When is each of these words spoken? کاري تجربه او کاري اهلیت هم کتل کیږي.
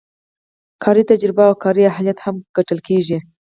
کاري 0.83 1.03
تجربه 1.11 1.43
او 1.49 1.53
کاري 1.63 1.83
اهلیت 1.91 2.17
هم 2.25 2.35
کتل 2.55 2.79
کیږي. 2.87 3.17